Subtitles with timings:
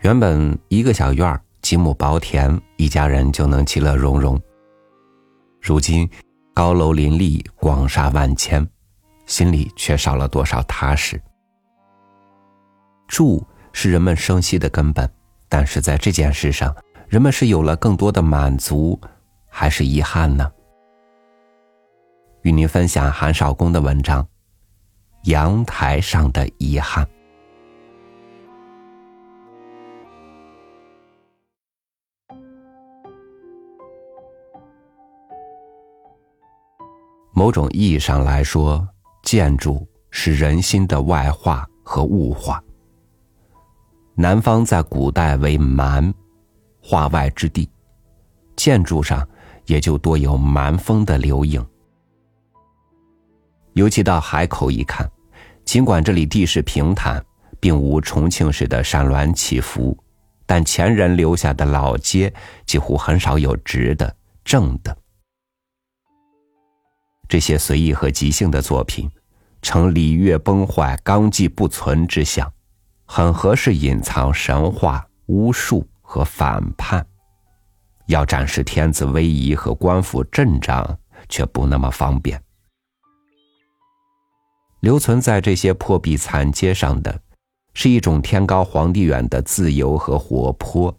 [0.00, 4.40] 原本一个小院儿，几亩薄田，一家人就能其乐融融。
[5.60, 6.08] 如今
[6.54, 8.66] 高楼林立，广厦万千，
[9.26, 11.20] 心里却少了多少踏实？
[13.08, 15.10] 住是人们生息的根本，
[15.48, 16.72] 但是在这件事上，
[17.08, 18.98] 人们是有了更多的满足，
[19.48, 20.48] 还是遗憾呢？
[22.42, 24.22] 与您分享韩少功的文章
[25.24, 27.04] 《阳台上的遗憾》。
[37.38, 38.84] 某种意义上来说，
[39.22, 42.60] 建筑是人心的外化和物化。
[44.16, 46.12] 南方在古代为蛮，
[46.82, 47.70] 化外之地，
[48.56, 49.24] 建筑上
[49.66, 51.64] 也就多有蛮风的留影。
[53.74, 55.08] 尤其到海口一看，
[55.64, 57.24] 尽管这里地势平坦，
[57.60, 59.96] 并无重庆式的山峦起伏，
[60.44, 62.34] 但前人留下的老街
[62.66, 64.12] 几乎很少有直的、
[64.44, 64.98] 正的。
[67.28, 69.10] 这些随意和即兴的作品，
[69.60, 72.50] 呈礼乐崩坏、纲纪不存之象，
[73.04, 77.06] 很合适隐藏神话、巫术和反叛。
[78.06, 80.98] 要展示天子威仪和官府阵仗，
[81.28, 82.42] 却不那么方便。
[84.80, 87.20] 留存在这些破壁残阶上的，
[87.74, 90.96] 是一种天高皇帝远的自由和活泼，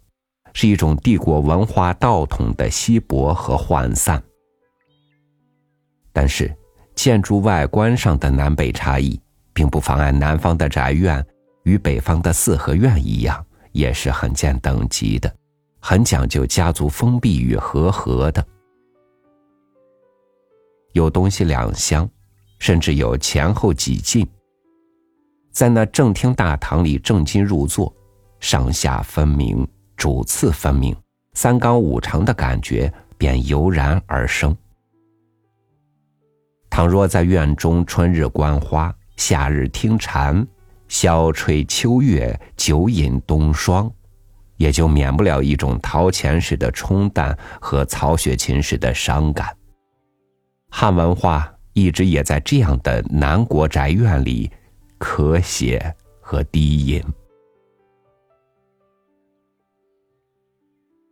[0.54, 4.22] 是一种帝国文化道统的稀薄和涣散。
[6.12, 6.54] 但是，
[6.96, 9.20] 建筑外观上的南北差异，
[9.54, 11.26] 并不妨碍南方的宅院
[11.64, 15.34] 与北方的四合院一样，也是很见等级的，
[15.80, 18.46] 很讲究家族封闭与和合的。
[20.94, 22.10] 有东西两厢，
[22.58, 24.28] 甚至有前后几进。
[25.52, 27.94] 在那正厅大堂里正襟入座，
[28.40, 30.96] 上下分明，主次分明，
[31.34, 34.56] 三纲五常的感觉便油然而生。
[36.80, 40.48] 倘若在院中春日观花，夏日听蝉，
[40.88, 43.92] 晓吹秋月，酒饮冬霜，
[44.56, 49.54] 也就免不了一种陶潜式的冲淡和曹雪芹式的伤感。
[50.70, 54.50] 汉文化一直也在这样的南国宅院里
[54.98, 57.04] 咳血和低吟。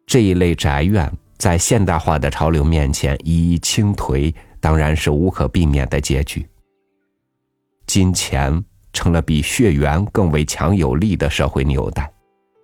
[0.06, 4.34] 这一类宅院在现代化的潮流面前一一倾颓。
[4.68, 6.46] 当然是无可避免的结局。
[7.86, 8.62] 金钱
[8.92, 12.12] 成了比血缘更为强有力的社会纽带，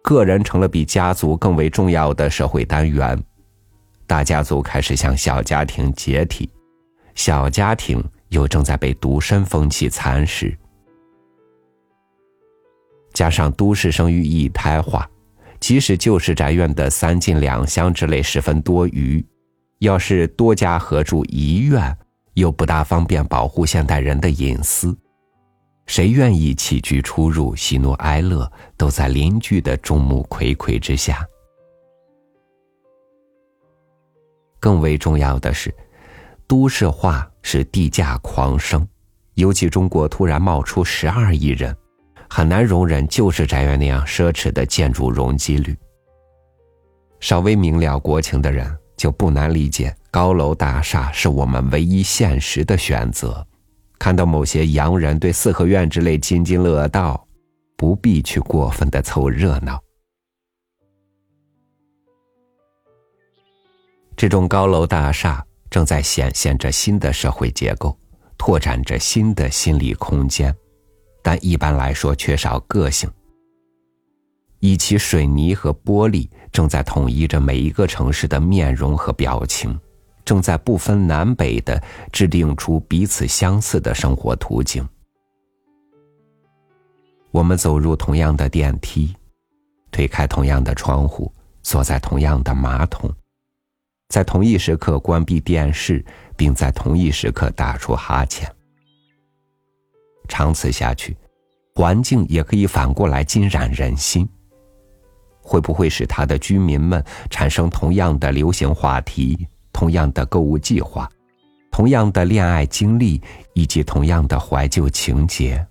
[0.04, 3.18] 个人成了比家族更为重要的社会单元，
[4.06, 6.50] 大家族开始向小家庭解体，
[7.16, 10.54] 小家庭又正在被独身风气蚕食。
[13.14, 15.10] 加上都市生育一胎化，
[15.62, 19.26] 即使旧式宅院的三进两厢之类十分多余。
[19.84, 21.94] 要是多家合住一院，
[22.36, 24.98] 又不大方便保护现代人的隐私，
[25.88, 31.28] 谁愿意起居出入、喜怒哀乐都在邻居的众目睽睽之下？
[34.58, 35.70] 更为重要的是，
[36.48, 38.88] 都市化使地价狂升，
[39.34, 41.76] 尤其中国突然冒出十二亿人，
[42.30, 45.78] 很难容忍旧式宅院那样奢侈的建筑容积率。
[47.20, 48.66] 稍微明了国情的人。
[49.04, 53.46] 就不难理解，高楼大厦是我们唯一现实的选择。
[54.00, 57.28] 看到某些洋人对四合院之类津津乐道，
[57.76, 59.78] 不必去过分的凑热闹。
[64.16, 68.00] 这种高楼大厦正在显现着新的社会结构，
[68.38, 70.56] 拓展着新的心理空间，
[71.22, 73.12] 但一般来说缺少个性。
[74.66, 79.78] 以其水泥和玻璃正在统一着每一个城市的面容和表情，
[80.24, 84.88] 正在不分南北的制定出彼此相似的生活途径。
[87.32, 89.14] 我们走入同样的电梯，
[89.92, 91.30] 推开同样的窗户，
[91.62, 93.14] 坐在同样的马桶，
[94.08, 96.02] 在同一时刻关闭电视，
[96.38, 98.50] 并在同一时刻打出哈欠。
[100.30, 101.18] 长此下去，
[101.76, 104.26] 环境也可以反过来浸染人心。
[105.44, 111.08] 会不会使他的居民们产生同样的流行话题、同样的购物计划、
[111.70, 113.22] 同样的恋爱经历
[113.54, 115.64] 以及同样的怀旧情节？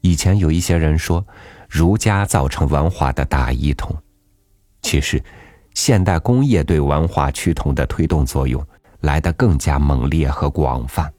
[0.00, 1.26] 以前有一些人说，
[1.68, 3.94] 儒家造成文化的大一统，
[4.80, 5.22] 其实，
[5.74, 8.64] 现代工业对文化趋同的推动作用
[9.00, 11.12] 来得更加猛烈和广泛，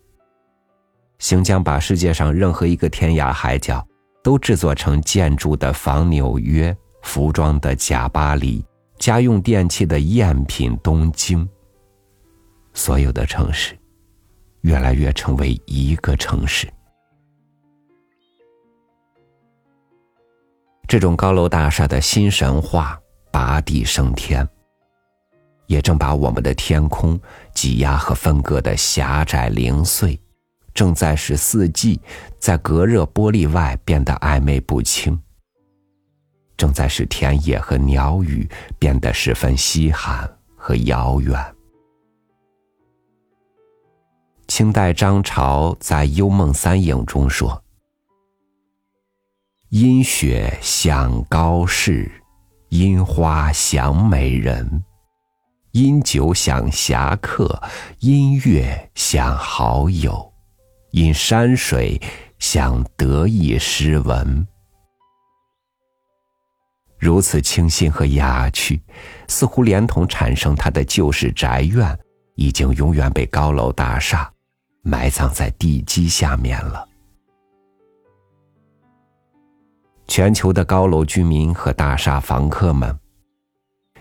[1.19, 3.85] 行将把世界上任何一个天涯海角。
[4.29, 8.63] 都制作成建筑的仿纽约、服装的假巴黎、
[8.99, 11.49] 家用电器的赝品东京。
[12.75, 13.75] 所有的城市，
[14.61, 16.71] 越来越成为一个城市。
[20.87, 23.01] 这种高楼大厦的新神话
[23.31, 24.47] 拔地升天，
[25.65, 27.19] 也正把我们的天空
[27.55, 30.21] 挤压和分割的狭窄零碎，
[30.79, 31.99] 正在使四季
[32.39, 35.19] 在隔热玻璃外变得暧昧不清，
[36.55, 38.49] 正在使田野和鸟语
[38.79, 41.37] 变得十分稀罕和遥远。
[44.47, 47.61] 清代张潮在《幽梦三影》中说
[49.71, 52.09] ：“阴雪想高士，
[52.69, 54.81] 阴花想美人，
[55.71, 57.61] 阴酒想侠客，
[57.99, 60.28] 阴月想好友，
[60.91, 62.01] 因山水
[62.37, 64.47] 想得意诗文。”
[66.97, 68.81] 如此清新和雅趣，
[69.27, 71.97] 似乎连同产生他的旧式宅院，
[72.35, 74.31] 已经永远被高楼大厦。
[74.81, 76.87] 埋葬在地基下面了。
[80.07, 82.97] 全球的高楼居民和大厦房客们，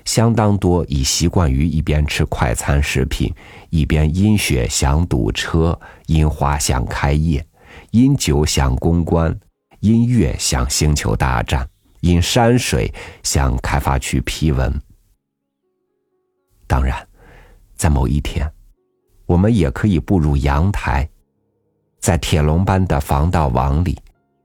[0.09, 3.31] 相当多已习惯于一边吃快餐食品，
[3.69, 7.47] 一边因雪想堵车，因花想开业，
[7.91, 9.39] 因酒想公关，
[9.81, 11.69] 因月想星球大战，
[12.01, 12.91] 因山水
[13.23, 14.81] 想开发区批文。
[16.67, 17.07] 当然，
[17.77, 18.51] 在某一天。
[19.27, 21.07] 我们也可以步入阳台，
[22.01, 23.99] 在铁笼般的防盗网里，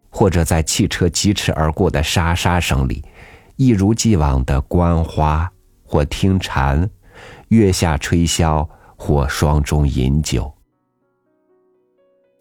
[0.09, 3.01] 或者在汽车疾驰而过的沙沙声里，
[3.55, 5.49] 一如既往的观花
[5.93, 6.89] 或听蝉，
[7.49, 8.67] 月下吹箫
[8.97, 10.51] 或霜中饮酒。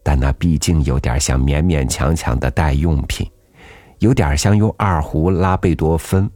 [0.01, 3.29] 但那毕竟有点像勉勉强强的代用品，
[3.99, 6.27] 有点像用二胡拉贝多芬，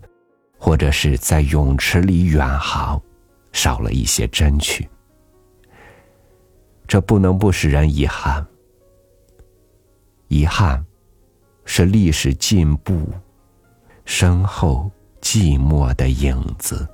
[0.59, 3.01] 或者是在泳池里远航，
[3.51, 4.87] 少了一些真趣。
[6.87, 8.45] 这不能不使人遗憾。
[10.27, 10.85] 遗憾，
[11.65, 13.09] 是历史进步
[14.05, 16.87] 身后寂寞的影子。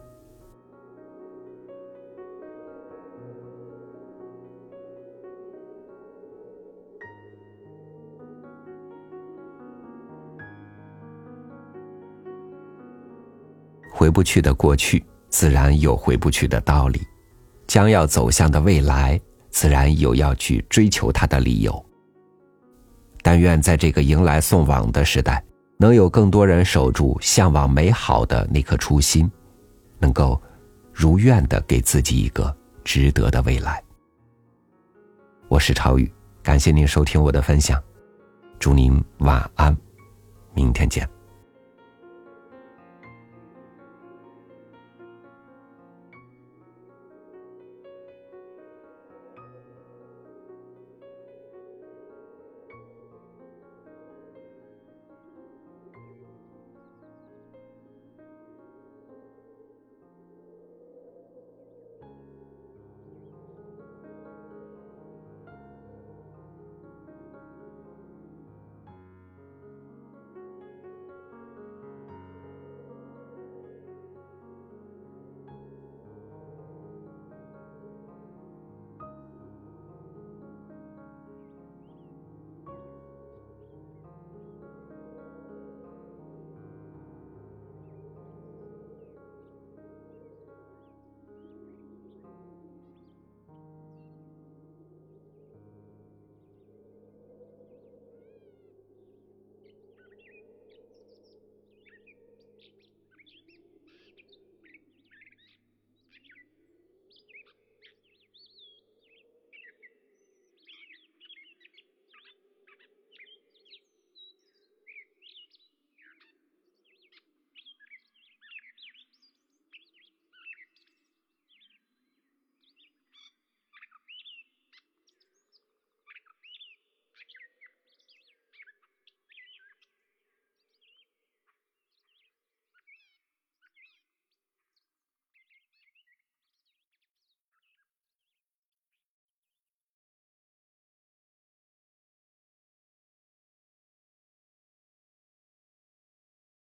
[13.94, 17.00] 回不去的过去，自然有回不去的道理；
[17.68, 19.22] 将要走向的未来。
[19.52, 21.86] 自然有要去追求它的理由。
[23.22, 25.46] 但愿在这个迎来送往的时代，
[25.78, 29.32] 能有更多人守住向往美好的那颗初心，
[30.00, 30.42] 能够
[30.92, 32.52] 如愿的给自己一个
[32.84, 33.80] 值得的未来。
[35.48, 36.12] 我是超宇，
[36.42, 37.80] 感谢您收听我的分享，
[38.58, 39.78] 祝您晚安，
[40.56, 41.13] 明天见。